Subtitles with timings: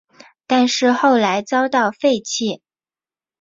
[0.47, 2.63] 但是后来遭到废弃。